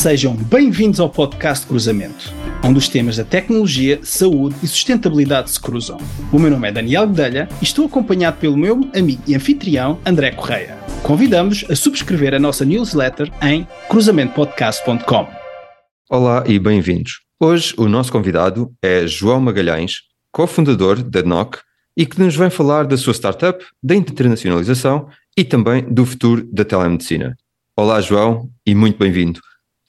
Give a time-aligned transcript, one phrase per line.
[0.00, 2.32] Sejam bem-vindos ao podcast Cruzamento,
[2.64, 5.98] onde os temas da tecnologia, saúde e sustentabilidade se cruzam.
[6.32, 10.30] O meu nome é Daniel Guedelha e estou acompanhado pelo meu amigo e anfitrião André
[10.30, 10.78] Correia.
[11.02, 15.28] Convidamos a subscrever a nossa newsletter em cruzamentopodcast.com.
[16.08, 17.20] Olá e bem-vindos.
[17.38, 19.96] Hoje o nosso convidado é João Magalhães,
[20.32, 21.58] cofundador da NOC
[21.94, 26.64] e que nos vem falar da sua startup, da internacionalização e também do futuro da
[26.64, 27.36] telemedicina.
[27.76, 29.40] Olá, João, e muito bem-vindo.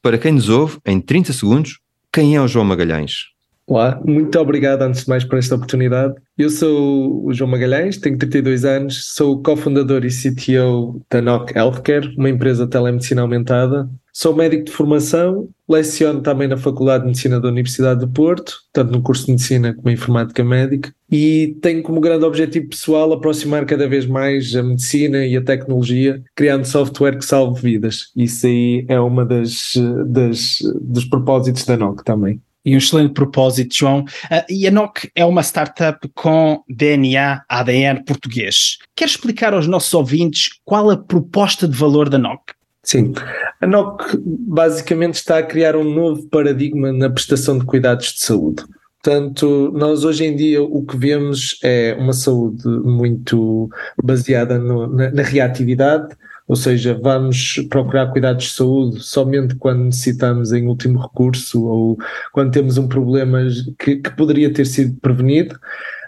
[0.01, 1.79] Para quem nos ouve, em 30 segundos,
[2.11, 3.29] quem é o João Magalhães?
[3.67, 6.15] Olá, muito obrigado antes de mais por esta oportunidade.
[6.35, 12.15] Eu sou o João Magalhães, tenho 32 anos, sou cofundador e CTO da NOC Healthcare,
[12.17, 13.87] uma empresa de telemedicina aumentada.
[14.11, 18.91] Sou médico de formação, leciono também na Faculdade de Medicina da Universidade de Porto, tanto
[18.91, 23.65] no curso de Medicina como em Informática Médica, e tenho como grande objetivo pessoal aproximar
[23.65, 28.11] cada vez mais a medicina e a tecnologia, criando software que salve vidas.
[28.15, 29.73] Isso aí é uma das,
[30.07, 32.41] das dos propósitos da NOC também.
[32.63, 34.01] E um excelente propósito, João.
[34.01, 38.77] Uh, e a NOC é uma startup com DNA, ADN português.
[38.95, 42.53] Quer explicar aos nossos ouvintes qual a proposta de valor da NOC?
[42.83, 43.13] Sim,
[43.59, 48.63] a NOC basicamente está a criar um novo paradigma na prestação de cuidados de saúde.
[49.03, 53.67] Portanto, nós hoje em dia o que vemos é uma saúde muito
[54.01, 56.15] baseada no, na, na reatividade,
[56.47, 61.97] ou seja, vamos procurar cuidados de saúde somente quando necessitamos em último recurso ou
[62.31, 63.39] quando temos um problema
[63.79, 65.57] que, que poderia ter sido prevenido.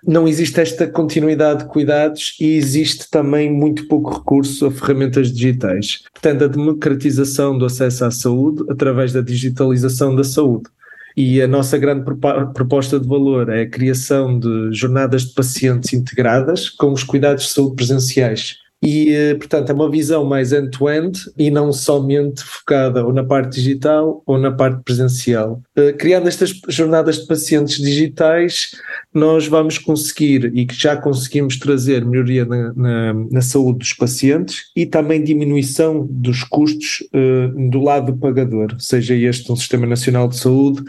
[0.06, 6.04] Não existe esta continuidade de cuidados e existe também muito pouco recurso a ferramentas digitais.
[6.12, 10.66] Portanto, a democratização do acesso à saúde através da digitalização da saúde.
[11.16, 12.04] E a nossa grande
[12.54, 17.50] proposta de valor é a criação de jornadas de pacientes integradas com os cuidados de
[17.52, 23.06] saúde presenciais e, eh, portanto, é uma visão mais end-to-end -end e não somente focada
[23.06, 25.62] ou na parte digital ou na parte presencial.
[25.76, 28.72] Eh, criando estas jornadas de pacientes digitais,
[29.14, 34.64] nós vamos conseguir e que já conseguimos trazer melhoria na, na, na saúde dos pacientes
[34.76, 40.28] e também diminuição dos custos uh, do lado do pagador, seja este um Sistema Nacional
[40.28, 40.84] de Saúde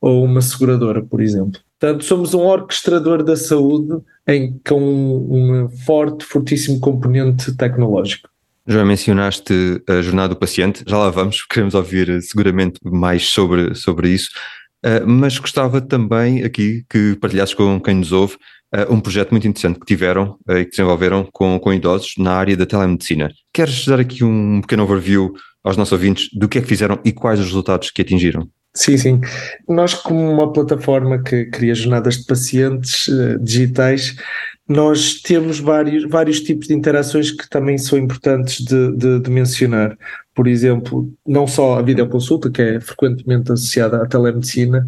[0.00, 1.60] ou uma seguradora, por exemplo.
[1.78, 8.28] Portanto, somos um orquestrador da saúde em, com um, forte, fortíssimo componente tecnológico.
[8.66, 13.74] Já mencionaste a jornada do paciente, já lá vamos, queremos ouvir eh, seguramente mais sobre,
[13.74, 14.30] sobre isso,
[14.84, 18.34] uh, mas gostava também aqui que partilhasses com quem nos ouve
[18.74, 22.32] uh, um projeto muito interessante que tiveram uh, e que desenvolveram com, com idosos na
[22.32, 23.30] área da telemedicina.
[23.52, 25.32] Queres dar aqui um pequeno overview
[25.62, 28.48] aos nossos ouvintes do que é que fizeram e quais os resultados que atingiram?
[28.76, 29.20] Sim, sim.
[29.66, 34.14] Nós, como uma plataforma que cria jornadas de pacientes uh, digitais,
[34.68, 39.96] nós temos vários, vários tipos de interações que também são importantes de, de, de, mencionar.
[40.34, 44.84] Por exemplo, não só a videoconsulta, que é frequentemente associada à telemedicina,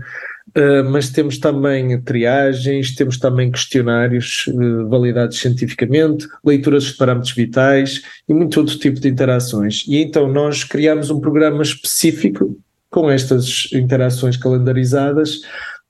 [0.48, 8.02] uh, mas temos também triagens, temos também questionários uh, validados cientificamente, leituras de parâmetros vitais
[8.28, 9.86] e muito outro tipo de interações.
[9.88, 12.54] E então nós criamos um programa específico
[12.90, 15.40] com estas interações calendarizadas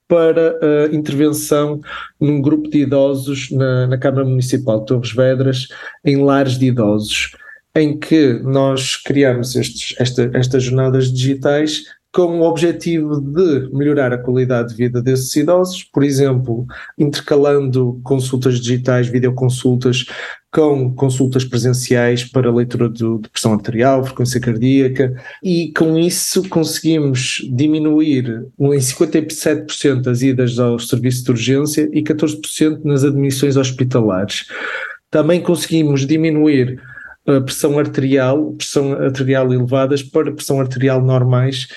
[0.09, 1.81] para a intervenção
[2.19, 5.69] num grupo de idosos na, na Câmara Municipal de Torres Vedras,
[6.05, 7.37] em lares de idosos,
[7.75, 11.85] em que nós criamos estes, esta, estas jornadas digitais
[12.19, 16.67] com o objetivo de melhorar a qualidade de vida desses idosos, por exemplo,
[16.99, 20.05] intercalando consultas digitais, videoconsultas,
[20.53, 25.15] com consultas presenciais para leitura de, de pressão arterial, frequência cardíaca,
[25.45, 32.81] e com isso conseguimos diminuir em 57% as idas aos serviços de urgência e 14%
[32.83, 34.47] nas admissões hospitalares.
[35.09, 36.83] Também conseguimos diminuir
[37.29, 41.69] a pressão arterial, pressão arterial elevadas para pressão arterial normais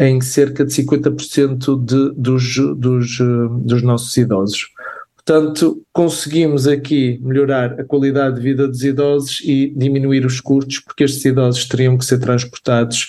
[0.00, 3.18] em cerca de 50% de, dos, dos,
[3.62, 4.68] dos nossos idosos.
[5.14, 11.04] Portanto, conseguimos aqui melhorar a qualidade de vida dos idosos e diminuir os custos, porque
[11.04, 13.08] estes idosos teriam que ser transportados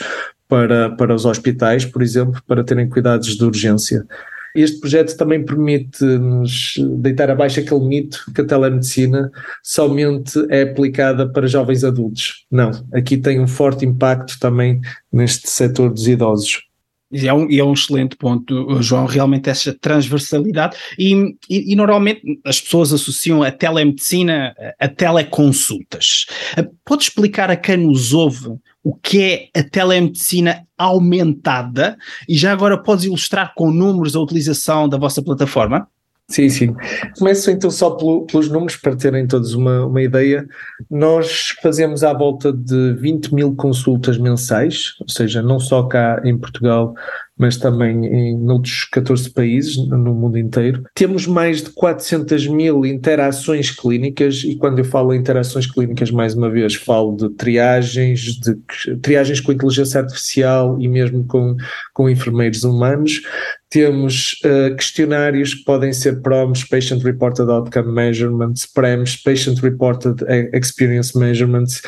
[0.49, 4.05] para, para os hospitais, por exemplo, para terem cuidados de urgência.
[4.53, 9.31] Este projeto também permite-nos deitar abaixo aquele mito que a telemedicina
[9.63, 12.45] somente é aplicada para jovens adultos.
[12.51, 16.69] Não, aqui tem um forte impacto também neste setor dos idosos.
[17.11, 20.77] E é, um, é um excelente ponto, João, realmente essa transversalidade.
[20.97, 21.13] E,
[21.49, 26.25] e, e, normalmente as pessoas associam a telemedicina a teleconsultas.
[26.57, 31.97] Eh, pode explicar a quem nos ouve o que é a telemedicina aumentada?
[32.27, 35.87] E já agora podes ilustrar com números a utilização da vossa plataforma?
[36.31, 36.75] Sim, sim.
[37.19, 40.47] Começo então só pelo, pelos números para terem todos uma, uma ideia.
[40.89, 46.37] Nós fazemos à volta de 20 mil consultas mensais, ou seja, não só cá em
[46.37, 46.95] Portugal,
[47.41, 50.83] mas também em outros 14 países no mundo inteiro.
[50.93, 56.35] Temos mais de 400 mil interações clínicas, e quando eu falo em interações clínicas, mais
[56.35, 58.55] uma vez, falo de triagens, de
[59.01, 61.57] triagens com inteligência artificial e mesmo com,
[61.95, 63.23] com enfermeiros humanos.
[63.71, 70.23] Temos uh, questionários que podem ser PROMs, Patient Reported Outcome Measurements, PREMs, Patient Reported
[70.53, 71.81] Experience Measurements,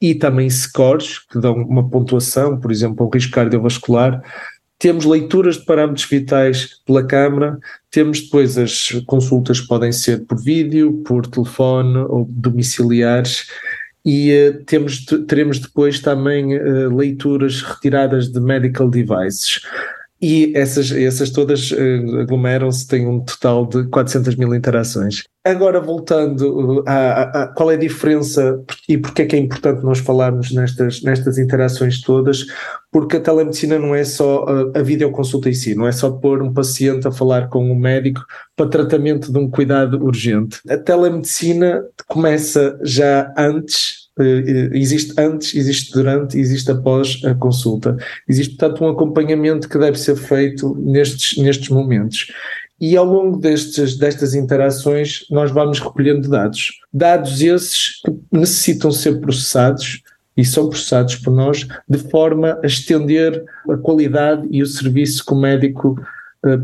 [0.00, 4.22] e também scores, que dão uma pontuação, por exemplo, o risco cardiovascular
[4.80, 7.58] temos leituras de parâmetros vitais pela câmara,
[7.90, 13.46] temos depois as consultas que podem ser por vídeo, por telefone ou domiciliares,
[14.04, 19.60] e uh, temos, teremos depois também uh, leituras retiradas de medical devices.
[20.22, 25.22] E essas, essas todas uh, aglomeram-se, têm um total de 400 mil interações.
[25.42, 29.98] Agora, voltando a, a, qual é a diferença e porque é que é importante nós
[29.98, 32.44] falarmos nestas, nestas interações todas,
[32.92, 36.42] porque a telemedicina não é só a, a videoconsulta em si, não é só pôr
[36.42, 38.20] um paciente a falar com um médico
[38.54, 40.60] para tratamento de um cuidado urgente.
[40.68, 43.99] A telemedicina começa já antes eh,
[44.72, 47.96] existe antes, existe durante, existe após a consulta.
[48.28, 52.26] Existe, portanto, um acompanhamento que deve ser feito nestes, nestes momentos.
[52.80, 56.70] E ao longo destes, destas interações, nós vamos recolhendo dados.
[56.92, 60.02] Dados esses que necessitam ser processados
[60.36, 65.32] e são processados por nós de forma a estender a qualidade e o serviço que
[65.34, 66.00] o médico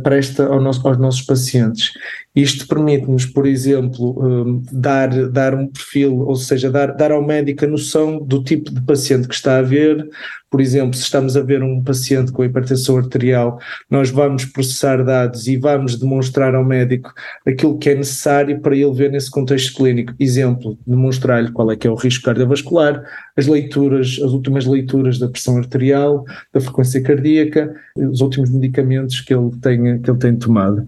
[0.02, 1.92] presta ao nosso, aos nossos pacientes.
[2.34, 7.64] Isto permite-nos, por exemplo, um, dar, dar um perfil, ou seja, dar, dar ao médico
[7.64, 10.06] a noção do tipo de paciente que está a ver.
[10.50, 13.58] Por exemplo, se estamos a ver um paciente com hipertensão arterial,
[13.90, 17.12] nós vamos processar dados e vamos demonstrar ao médico
[17.46, 20.14] aquilo que é necessário para ele ver nesse contexto clínico.
[20.20, 23.02] Exemplo, demonstrar-lhe qual é que é o risco cardiovascular,
[23.36, 29.34] as leituras, as últimas leituras da pressão arterial, da frequência cardíaca, os últimos medicamentos que
[29.34, 30.86] ele tem, que ele tem tomado.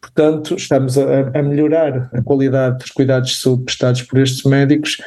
[0.00, 4.98] Portanto, estamos a, a melhorar a qualidade dos cuidados de saúde prestados por estes médicos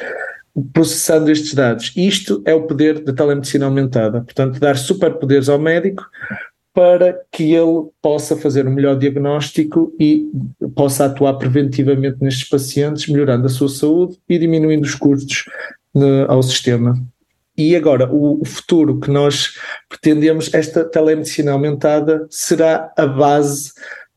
[0.72, 1.92] processando estes dados.
[1.94, 6.04] Isto é o poder da telemedicina aumentada, portanto, dar superpoderes ao médico
[6.72, 10.30] para que ele possa fazer um melhor diagnóstico e
[10.74, 15.44] possa atuar preventivamente nestes pacientes, melhorando a sua saúde e diminuindo os custos
[15.94, 16.94] né, ao sistema.
[17.56, 19.54] E agora, o, o, futuro que nós
[19.88, 23.72] pretendemos, esta telemedicina aumentada será a base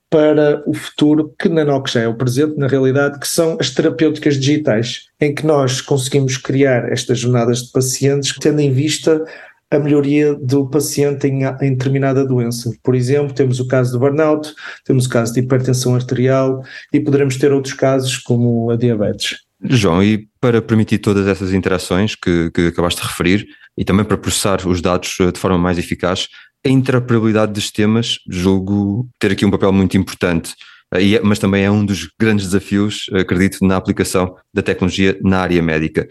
[0.09, 3.69] para o futuro, que na NOC já é o presente, na realidade, que são as
[3.69, 9.23] terapêuticas digitais, em que nós conseguimos criar estas jornadas de pacientes tendo em vista
[9.71, 12.71] a melhoria do paciente em, em, determinada doença.
[12.81, 14.53] Por exemplo, temos o caso do burnout,
[14.83, 19.37] temos o caso de hipertensão arterial e poderemos ter outros casos como a diabetes.
[19.61, 23.47] João, e para permitir todas essas interações que, que acabaste de referir
[23.77, 26.27] e também para processar os dados eh, de forma mais eficaz,
[26.65, 30.53] a interoperabilidade dos sistemas, julgo ter aqui um papel muito importante,
[30.93, 35.61] é, mas também é um dos grandes desafios, acredito, na aplicação da tecnologia na área
[35.61, 36.07] médica.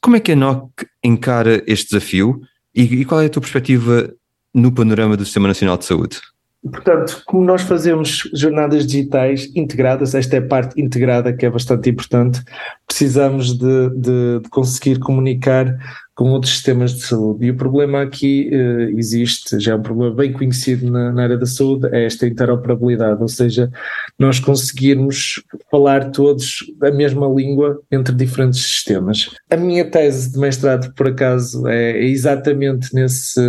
[0.00, 2.40] Como é que a NOC encara este desafio
[2.74, 4.12] e, qual é a tua perspectiva
[4.54, 6.20] no panorama do Sistema Nacional de Saúde?
[6.62, 11.90] Portanto, como nós fazemos jornadas digitais integradas, esta é a parte integrada que é bastante
[11.90, 12.40] importante,
[12.86, 15.76] precisamos de, de, de conseguir comunicar
[16.14, 17.46] com outros sistemas de saúde.
[17.46, 21.38] E o problema aqui uh, existe, já é um problema bem conhecido na, na, área
[21.38, 23.70] da saúde, é esta interoperabilidade, ou seja,
[24.18, 29.30] nós conseguirmos falar todos a mesma língua entre diferentes sistemas.
[29.50, 33.40] A minha tese de mestrado, por acaso, é, é exatamente nesse,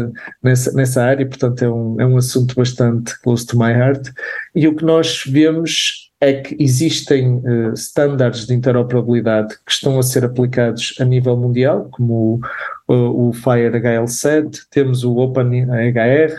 [0.41, 4.09] nessa, nessa área, portanto é um, é um assunto bastante close to my heart,
[4.55, 10.03] e o que nós vemos é que existem uh, estándares de interoperabilidade que estão a
[10.03, 12.39] ser aplicados a nível mundial, como
[12.87, 16.33] o, o Fire HL7, temos o Open HR,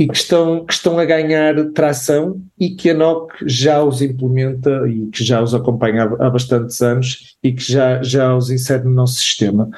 [0.00, 4.88] e que estão, que estão a ganhar tração e que a NOC já os implementa
[4.88, 8.84] e que já os acompanha há, há bastantes anos e que já, já os insere
[8.84, 9.68] no nosso sistema.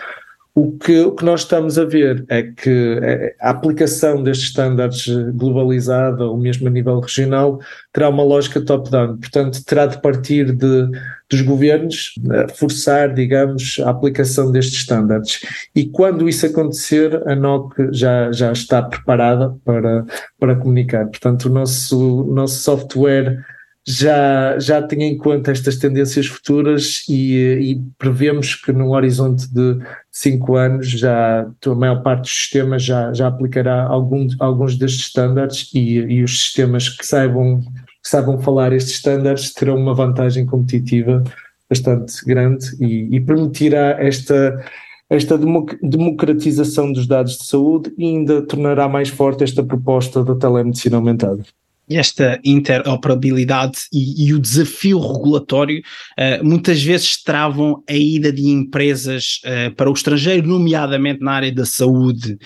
[0.54, 5.06] O que, o que nós estamos a ver é que é, a aplicação destes estándares
[5.35, 7.59] globalizada ou mesmo a nível regional
[7.90, 10.90] terá uma lógica top-down, portanto terá de partir de,
[11.30, 12.12] dos governos
[12.54, 15.40] forçar, digamos, a aplicação destes estándares.
[15.75, 20.04] E quando isso acontecer, a NOC já, já está preparada para,
[20.38, 21.06] para comunicar.
[21.06, 23.42] Portanto, o nosso, o nosso software
[23.87, 29.79] já, já tem em conta estas tendências futuras e, e prevemos que num horizonte de
[30.11, 35.71] cinco anos já a maior parte dos sistemas já, já aplicará algum, alguns destes estándares
[35.75, 37.62] e, e os sistemas que saibam
[38.03, 41.25] saibam falar estes estándares terão uma vantagem competitiva
[41.69, 44.65] bastante grande e, e permitirá esta
[45.11, 45.39] esta
[45.83, 51.43] democratização dos dados de saúde e ainda tornará mais forte esta proposta da telemedicina aumentada
[51.91, 59.41] esta interoperabilidade e, e, o desafio regulatório uh, muitas vezes travam a ida de empresas
[59.45, 62.39] uh, para o estrangeiro, nomeadamente na área da saúde.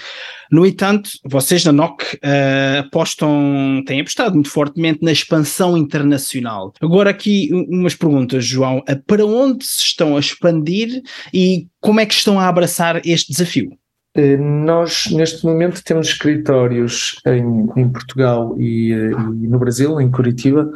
[0.51, 6.73] No entanto, vocês na NOC uh, apostam, têm apostado muito fortemente na expansão internacional.
[6.81, 8.83] Agora aqui umas perguntas, João.
[9.07, 11.03] Para onde se estão a expandir
[11.33, 13.71] e como é que estão a abraçar este desafio?
[14.17, 20.11] Eh, nós, neste momento, temos escritórios em, em Portugal e, eh, e, no Brasil, em
[20.11, 20.73] Curitiba,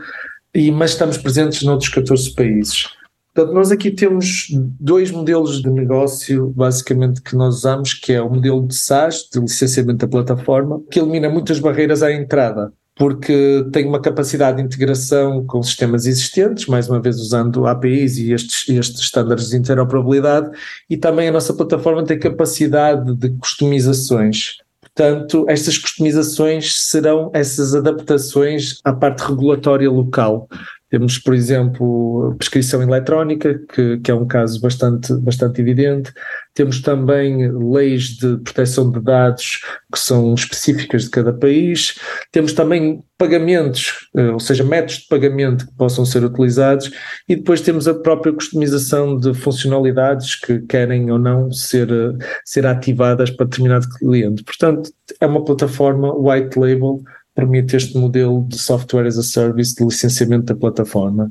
[0.54, 2.88] e, mas estamos presentes noutros 14 países.
[3.34, 8.28] Portanto, nós aqui temos dois modelos de negócio, basicamente, que nós usamos, que é o
[8.28, 13.86] modelo de SaaS, de licenciamento da plataforma, que elimina muitas barreiras à entrada porque tem
[13.86, 19.00] uma capacidade de integração com sistemas existentes, mais uma vez usando APIs e estes, estes
[19.00, 20.50] estándares de interoperabilidade,
[20.88, 24.58] e também a nossa plataforma tem capacidade de customizações.
[24.82, 30.46] Portanto, estas customizações serão essas adaptações à parte regulatória local.
[30.90, 36.12] Temos, por exemplo, prescrição eletrónica, que, que, é um caso bastante, bastante evidente.
[36.54, 39.60] Temos também leis de proteção de dados
[39.92, 41.98] que são específicas de cada país.
[42.32, 46.90] Temos também pagamentos, eh, ou seja, métodos de pagamento que possam ser utilizados.
[47.28, 52.66] E depois temos a própria customização de funcionalidades que querem ou não ser, eh, ser
[52.66, 54.42] ativadas para determinado cliente.
[54.42, 54.90] Portanto,
[55.20, 57.02] é uma plataforma white label
[57.34, 61.30] permite este modelo de software as a service de licenciamento da plataforma.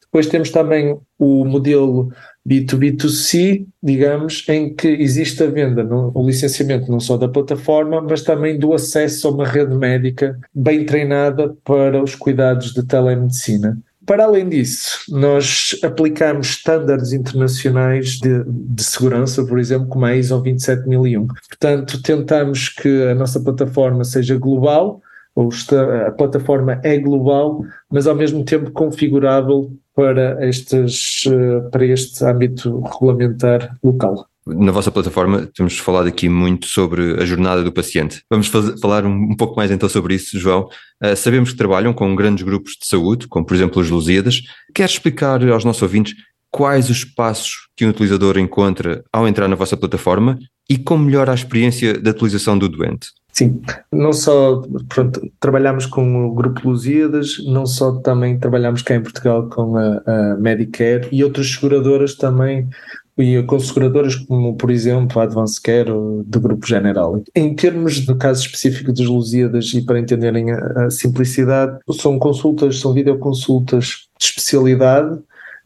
[0.00, 2.10] Depois temos também o modelo
[2.50, 8.58] B2B2C, digamos, em que existe a venda, o licenciamento não só da plataforma, mas também
[8.58, 13.78] do acesso a uma rede médica bem treinada para os cuidados de telemedicina.
[14.04, 20.34] Para além disso, nós aplicamos estándares internacionais de, de, segurança, por exemplo, como a ISO
[20.34, 21.28] 27001.
[21.28, 25.00] Portanto, tentamos que a nossa plataforma seja global,
[25.36, 32.80] a plataforma é global, mas ao mesmo tempo configurável para, estes, eh, para este âmbito
[32.80, 34.26] regulamentar local.
[34.46, 38.22] Na vossa plataforma temos falado aqui muito sobre a jornada do paciente.
[38.30, 40.68] Vamos fazer, falar um, pouco mais então sobre isso, João.
[41.02, 44.40] Uh, sabemos que trabalham com grandes grupos de saúde, como por exemplo os Lusíadas.
[44.74, 46.14] Queres explicar aos nossos ouvintes
[46.50, 51.32] quais os passos que um utilizador encontra ao entrar na vossa plataforma e como melhora
[51.32, 53.08] a experiência da utilização do doente?
[53.32, 53.60] Sim,
[53.92, 59.48] não só pronto, trabalhamos com o Grupo Lusíadas, não só também trabalhamos cá em Portugal
[59.48, 62.68] com a, a Medicare e outras seguradoras também,
[63.16, 67.22] e com seguradoras como, por exemplo, a Advance Care do Grupo General.
[67.34, 72.80] Em termos do caso específico dos Lusíadas e para entenderem a, a simplicidade, são consultas,
[72.80, 75.18] são videoconsultas de especialidade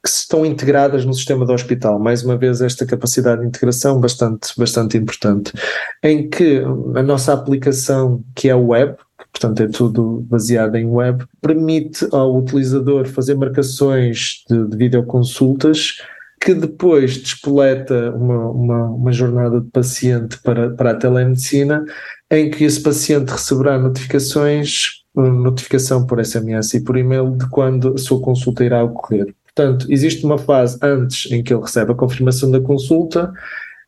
[0.05, 1.99] que estão integradas no sistema do hospital.
[1.99, 5.51] Mais uma vez, esta capacidade de integração bastante, bastante importante,
[6.03, 6.63] em que
[6.95, 8.97] a nossa aplicação, que é web,
[9.33, 16.03] portanto é tudo baseado em web, permite ao utilizador fazer marcações de, de videoconsultas
[16.39, 21.83] que depois despoleta uma, uma, uma, jornada de paciente para, para a telemedicina,
[22.31, 27.99] em que esse paciente receberá notificações, notificação por SMS e por e-mail de quando a
[27.99, 29.35] sua consulta irá ocorrer.
[29.55, 33.33] Portanto, existe uma fase antes em que ele recebe a confirmação da consulta,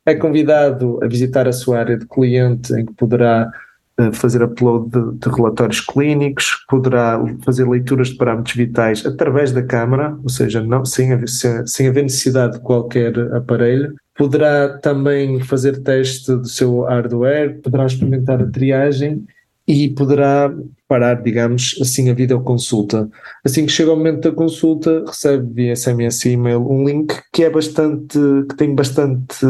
[0.05, 3.51] é convidado a visitar a sua área de cliente, em que poderá
[3.99, 9.63] uh, fazer upload de, de, relatórios clínicos, poderá fazer leituras de parâmetros vitais através da
[9.63, 13.97] câmara, ou seja, não, sem, sem, sem haver necessidade de qualquer aparelho.
[14.17, 19.27] Poderá também fazer teste do seu hardware, poderá experimentar a triagem
[19.67, 20.53] e poderá
[20.87, 23.09] parar, digamos, assim a videoconsulta.
[23.45, 27.43] Assim que chega o momento da consulta, recebe via SMS e e-mail um link que
[27.43, 28.19] é bastante,
[28.49, 29.45] que tem bastante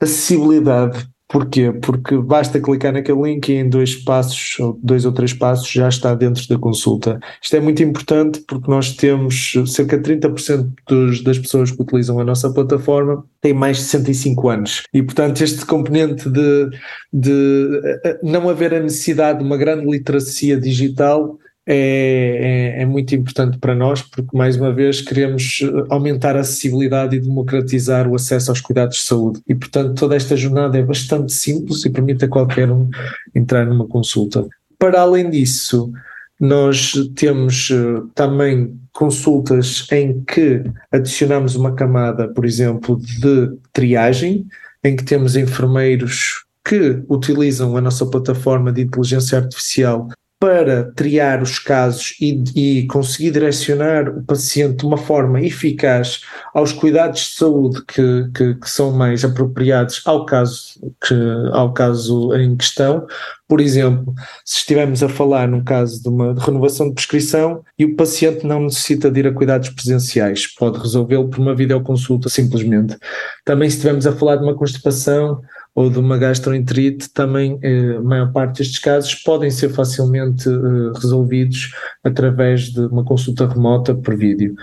[0.00, 1.72] acessibilidade Porquê?
[1.72, 5.88] Porque basta clicar naquele link e em dois passos, ou dois ou três passos, já
[5.88, 7.18] está dentro da consulta.
[7.42, 12.20] Isto é muito importante porque nós temos cerca de 30% dos, das pessoas que utilizam
[12.20, 14.82] a nossa plataforma têm mais de 65 anos.
[14.92, 16.70] E, portanto, este componente de,
[17.12, 23.14] de eh, não haver a necessidade de uma grande literacia digital é, é, é, muito
[23.14, 28.50] importante para nós, porque, mais uma vez, queremos aumentar a acessibilidade e democratizar o acesso
[28.50, 29.40] aos cuidados de saúde.
[29.48, 32.90] E, portanto, toda esta jornada é bastante simples e permite a qualquer um
[33.34, 34.46] entrar numa consulta.
[34.78, 35.90] Para além disso,
[36.38, 44.46] nós temos uh, também consultas em que adicionamos uma camada, por exemplo, de triagem,
[44.82, 50.08] em que temos enfermeiros que utilizam a nossa plataforma de inteligência artificial
[50.44, 56.20] para triar os casos e, e, conseguir direcionar o paciente de uma forma eficaz
[56.52, 61.14] aos cuidados de saúde que, que, que são mais apropriados ao caso, que,
[61.50, 63.06] ao caso em questão.
[63.48, 64.12] Por exemplo,
[64.44, 68.64] se estivermos a falar num caso de uma renovação de prescrição e o paciente não
[68.64, 72.98] necessita de ir a cuidados presenciais, pode resolvê-lo por uma videoconsulta simplesmente.
[73.46, 75.40] Também se estivermos a falar de uma constipação
[75.74, 80.52] ou de uma gastroenterite, também eh, a maior parte destes casos podem ser facilmente eh,
[80.94, 81.72] resolvidos
[82.04, 84.54] através de uma consulta remota por vídeo.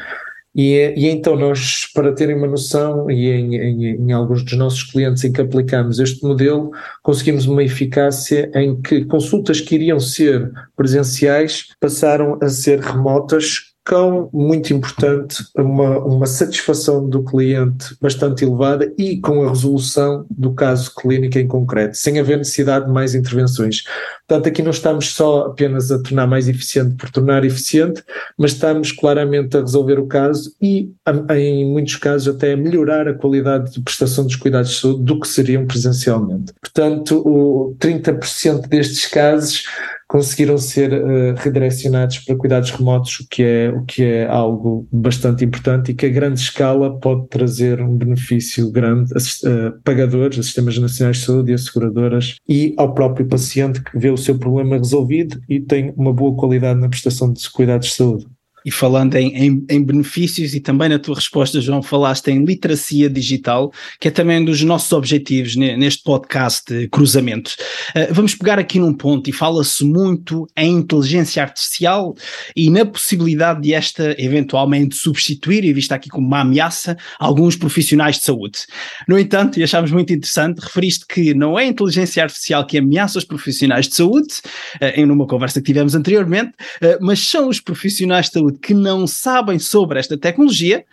[0.54, 4.84] E, e, então nós, para terem uma noção, e em, em, em, alguns dos nossos
[4.84, 10.52] clientes em que aplicamos este modelo, conseguimos uma eficácia em que consultas que iriam ser
[10.76, 18.94] presenciais passaram a ser remotas com muito importante uma, uma satisfação do cliente bastante elevada
[18.98, 23.84] e com a resolução do caso clínico em concreto, sem haver necessidade de mais intervenções.
[24.28, 28.04] Portanto, aqui não estamos só apenas a tornar mais eficiente por tornar eficiente,
[28.38, 30.92] mas estamos claramente a resolver o caso e,
[31.32, 35.20] em muitos casos, até a melhorar a qualidade de prestação dos cuidados de saúde do
[35.20, 36.54] que seriam presencialmente.
[36.62, 39.66] Portanto, o 30% destes casos
[40.12, 45.46] conseguiram ser uh, redirecionados para cuidados remotos, o que, é, o que é algo bastante
[45.46, 50.44] importante e que a grande escala pode trazer um benefício grande a uh, pagadores, a
[50.44, 54.38] sistemas nacionais de saúde e a seguradoras e ao próprio paciente que vê o seu
[54.38, 58.28] problema resolvido e tem uma boa qualidade na prestação de cuidados de saúde.
[58.66, 63.10] E falando em, em, em, benefícios, e também na tua resposta, João, falaste em literacia
[63.10, 67.56] digital, que é também um dos nossos objetivos neste podcast Cruzamento.
[67.96, 72.16] Uh, vamos pegar aqui num ponto e fala-se muito em inteligência artificial
[72.56, 78.18] e na possibilidade de esta eventualmente substituir, e vista aqui como uma ameaça, alguns profissionais
[78.18, 78.60] de saúde.
[79.08, 83.18] No entanto, e achámos muito interessante, referiste que não é a inteligência artificial que ameaça
[83.18, 84.36] os profissionais de saúde,
[84.76, 86.52] uh, em uma conversa que tivemos anteriormente,
[86.82, 90.86] uh, mas são os profissionais de saúde saúde que não sabem sobre esta tecnologia,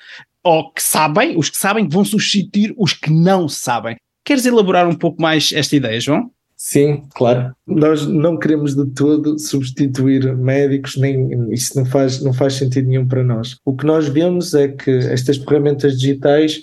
[0.42, 3.96] ou que sabem, os que sabem vão substituir os que não sabem.
[4.24, 6.30] Queres elaborar um pouco mais esta ideia, João?
[6.56, 7.54] Sim, claro.
[7.66, 13.06] Nós não queremos de todo substituir médicos, nem isso não faz, não faz sentido nenhum
[13.06, 13.56] para nós.
[13.64, 16.60] O que nós vemos é que estas ferramentas digitais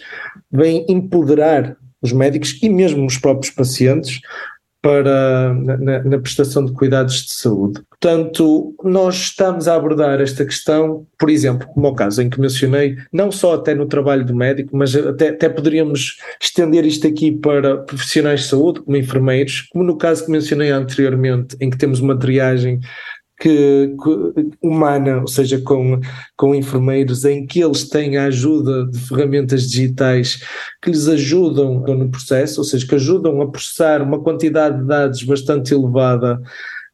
[0.52, 4.20] vêm empoderar os médicos e mesmo os próprios pacientes
[4.86, 7.82] para na, na, prestação de cuidados de saúde.
[7.90, 12.96] Portanto, nós estamos a abordar esta questão, por exemplo, como o caso em que mencionei,
[13.12, 17.78] não só até no trabalho do médico, mas até, até poderíamos estender isto aqui para
[17.78, 22.16] profissionais de saúde, como enfermeiros, como no caso que mencionei anteriormente, em que temos uma
[22.16, 22.80] triagem
[23.40, 23.96] que,
[24.62, 26.00] humana, ou seja, com,
[26.38, 30.42] com enfermeiros, em que eles têm a ajuda de ferramentas digitais
[30.82, 35.24] que lhes ajudam no processo, ou seja, que ajudam a processar uma quantidade de dados
[35.24, 36.42] bastante elevada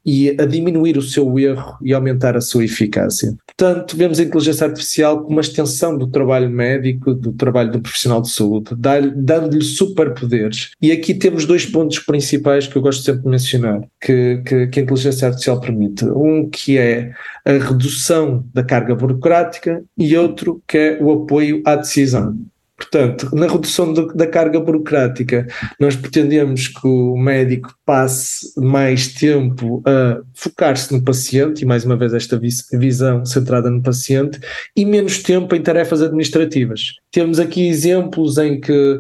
[0.06, 3.36] e a diminuir o seu erro e aumentar a sua eficácia.
[3.46, 8.22] Portanto, vemos a inteligência artificial como uma extensão do trabalho médico, do trabalho do profissional
[8.22, 10.72] de saúde, dando-lhe superpoderes.
[10.82, 14.80] E aqui temos dois pontos principais que eu gosto sempre de mencionar, que, que, que
[14.80, 16.06] a inteligência artificial permite.
[16.06, 17.12] Um que é
[17.46, 22.38] a redução da carga burocrática e outro que é o apoio à decisão.
[22.82, 25.46] Portanto, na redução do, da carga burocrática,
[25.80, 31.96] nós pretendemos que o médico passe mais tempo a focar-se no paciente, e mais uma
[31.96, 32.42] vez esta
[32.74, 34.40] visão centrada no paciente,
[34.76, 36.94] e menos tempo em tarefas administrativas.
[37.12, 39.00] Temos aqui exemplos em que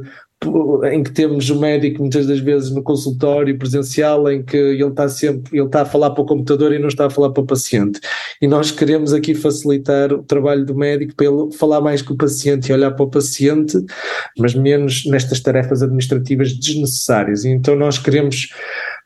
[0.91, 5.07] em que temos o médico muitas das vezes no consultório presencial em que ele está
[5.07, 7.45] sempre, ele está a falar para o computador e não está a falar para o
[7.45, 7.99] paciente.
[8.41, 12.69] E nós queremos aqui facilitar o trabalho do médico ele falar mais com o paciente
[12.69, 13.77] e olhar para o paciente,
[14.37, 17.45] mas menos nestas tarefas administrativas desnecessárias.
[17.45, 18.49] E então nós queremos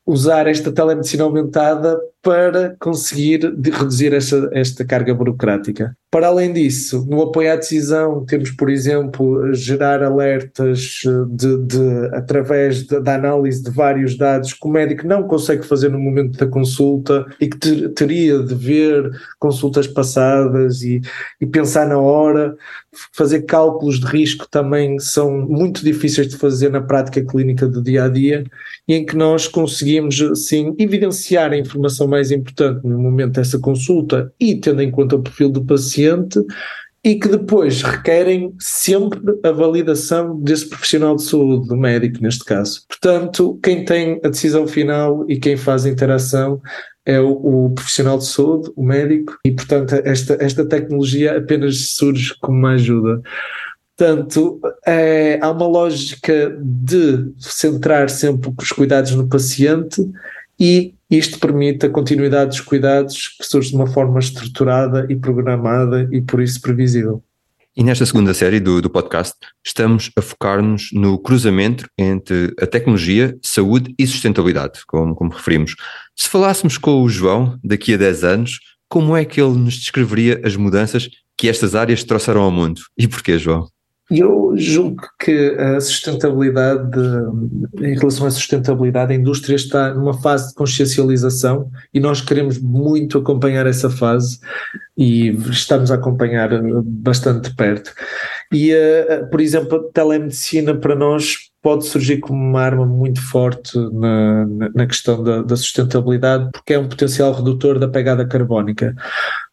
[0.06, 5.96] usar esta telemedicina aumentada para conseguir reduzir esta, esta carga burocrática.
[6.10, 12.84] Para além disso, no apoio à decisão, temos, por exemplo, gerar alertas de, de através
[12.88, 16.48] de, da análise de vários dados que o médico não consegue fazer no momento da
[16.48, 21.02] consulta e que ter, teria de ver consultas passadas e,
[21.40, 22.56] e pensar na hora.
[23.12, 28.06] Fazer cálculos de risco também são muito difíceis de fazer na prática clínica do dia
[28.06, 28.46] a dia
[28.88, 34.32] e em que nós conseguimos, sim, evidenciar a informação mais importante no momento dessa consulta
[34.40, 36.40] e tendo em conta o perfil do paciente
[37.04, 42.82] e que depois requerem sempre a validação desse profissional de saúde, do médico neste caso.
[42.88, 46.60] Portanto, quem tem a decisão final e quem faz a interação
[47.06, 52.34] é o, o, profissional de saúde, o médico, e portanto esta, esta tecnologia apenas surge
[52.42, 53.22] como uma ajuda.
[53.98, 60.02] Portanto, é, há uma lógica de centrar sempre os cuidados no paciente
[60.60, 66.10] e Isto permite a continuidade dos cuidados que surge de uma forma estruturada e programada
[66.12, 67.24] e por isso previsível.
[67.74, 69.34] E nesta segunda série do, do podcast,
[69.66, 75.78] estamos a focar-nos no cruzamento entre a tecnologia, saúde e sustentabilidade, como, como referimos.
[76.14, 80.42] Se falássemos com o João daqui a 10 anos, como é que ele nos descreveria
[80.44, 82.82] as mudanças que estas áreas trouxeram ao mundo?
[82.98, 83.70] E porquê, João?
[84.10, 87.00] Eu julgo que a sustentabilidade,
[87.80, 93.18] em relação à sustentabilidade, a indústria está numa fase de consciencialização e nós queremos muito
[93.18, 94.40] acompanhar essa fase
[94.96, 96.50] e estamos a acompanhar
[96.84, 97.92] bastante perto.
[98.54, 103.76] E, uh, por exemplo, a telemedicina para nós pode surgir como uma arma muito forte
[103.92, 108.94] na, na questão da, da sustentabilidade, porque é um potencial redutor da pegada carbónica.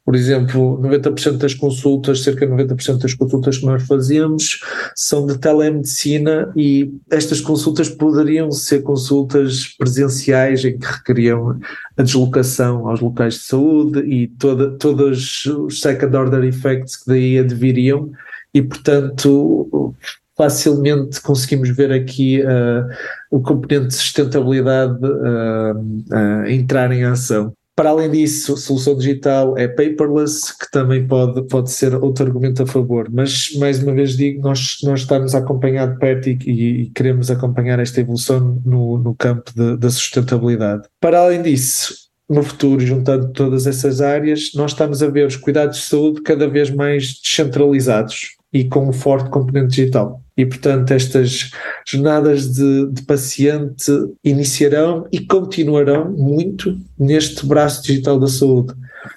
[0.05, 4.61] Por exemplo, 90% das consultas, cerca de 90% das consultas que nós fazemos
[4.97, 11.59] são de telemedicina e estas consultas poderiam ser consultas presenciais em que requeriam
[11.97, 17.39] a deslocação aos locais de saúde e toda, todos os second order effects que daí
[17.39, 18.11] adviriam
[18.53, 19.95] e, portanto,
[20.37, 22.89] facilmente conseguimos ver aqui uh,
[23.31, 27.53] o componente de sustentabilidade uh, uh, entrar em ação.
[27.75, 32.67] Para além disso, solução digital é paperless, que também pode, pode ser outro argumento a
[32.67, 33.09] favor.
[33.11, 37.31] Mas, mais uma vez digo, nós, nós estamos a acompanhar de perto e, e, queremos
[37.31, 40.87] acompanhar esta evolução no, no campo da sustentabilidade.
[41.01, 41.95] Para além disso,
[42.29, 46.47] no futuro, juntando todas essas áreas, nós estamos a ver os cuidados de saúde cada
[46.47, 50.23] vez mais descentralizados e com um forte componente digital.
[50.37, 51.51] E, portanto, estas
[51.87, 53.93] jornadas de, de, paciente
[54.25, 58.73] iniciarão e continuarão muito neste braço digital da saúde,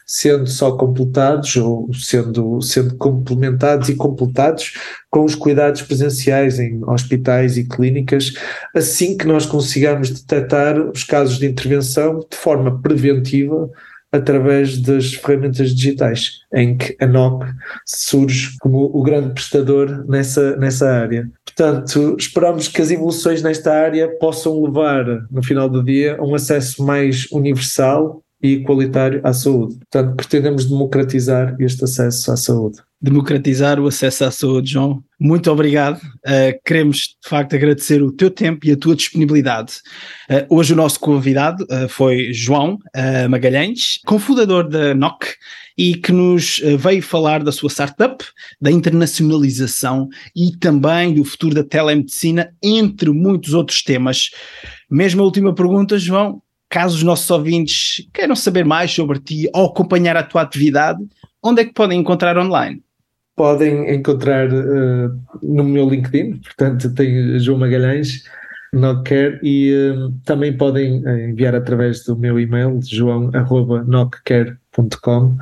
[0.06, 4.74] sendo só completados ou sendo, sendo complementados e completados
[5.10, 8.34] com os cuidados presenciais em hospitais e clínicas,
[8.76, 13.70] assim que nós consigamos detectar os casos de intervenção de forma preventiva
[14.12, 17.46] através das ferramentas digitais, em que a NOC
[17.86, 21.30] surge como o grande prestador nessa, nessa área.
[21.44, 26.36] Portanto, esperamos que as evoluções nesta área possam levar, no final do dia, a um
[26.36, 29.78] acesso mais universal e igualitário à saúde.
[29.80, 35.04] Portanto, pretendemos democratizar este acesso à saúde democratizar o acesso à saúde, João.
[35.20, 35.98] Muito obrigado.
[35.98, 39.74] Uh, queremos, de facto, agradecer o teu tempo e a tua disponibilidade.
[40.30, 42.80] Uh, hoje o nosso convidado uh, foi João
[43.30, 45.36] Magalhães, cofundador da NOC
[45.78, 48.24] e que nos veio falar da sua startup,
[48.62, 54.32] da internacionalização e também do futuro da telemedicina, entre muitos outros temas.
[54.90, 59.66] Mesmo a última pergunta, João, caso os nossos ouvintes queiram saber mais sobre ti ou
[59.66, 61.00] acompanhar a tua atividade,
[61.44, 62.85] onde é que podem encontrar online?
[63.36, 68.24] Podem encontrar uh, no meu LinkedIn, portanto tem João Magalhães,
[68.74, 75.38] Nockcare, e uh, também podem eh, enviar através do meu e-mail, joão.nockcare.com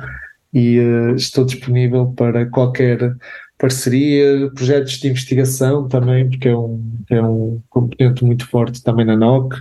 [0.52, 3.16] e uh, estou disponível para qualquer
[3.58, 9.16] parceria, projetos de investigação também, porque é um, é um componente muito forte também na
[9.16, 9.54] NOC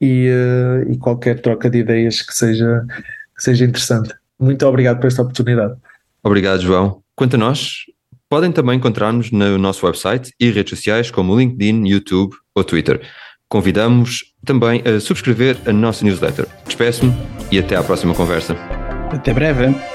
[0.00, 0.28] e,
[0.88, 2.86] e qualquer troca de ideias que seja,
[3.36, 4.14] que seja interessante.
[4.38, 5.74] Muito obrigado por esta oportunidade.
[6.24, 7.02] Obrigado, João.
[7.14, 7.84] Quanto a nós,
[8.28, 13.00] podem também encontrar-nos no nosso website e redes sociais como LinkedIn, YouTube ou Twitter.
[13.48, 16.46] Convidamos também a subscrever a nossa newsletter.
[16.66, 17.12] Despeço-me
[17.52, 18.54] e até à próxima conversa.
[19.12, 19.93] Até breve.